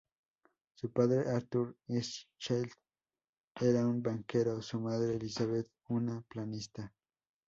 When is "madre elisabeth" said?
4.79-5.69